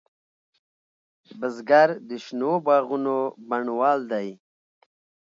[1.39, 3.17] بزګر د شنو باغونو
[3.49, 4.29] بڼوال دی